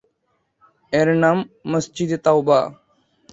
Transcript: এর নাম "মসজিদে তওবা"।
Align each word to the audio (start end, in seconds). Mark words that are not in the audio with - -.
এর 0.93 1.07
নাম 1.15 1.37
"মসজিদে 1.71 2.17
তওবা"। 2.25 2.59